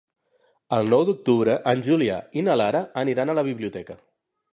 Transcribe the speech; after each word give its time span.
El 0.77 0.87
nou 0.93 1.03
d'octubre 1.09 1.57
en 1.71 1.83
Julià 1.87 2.15
i 2.41 2.45
na 2.47 2.55
Lara 2.63 2.81
aniran 3.03 3.33
a 3.33 3.37
la 3.41 3.45
biblioteca. 3.51 3.99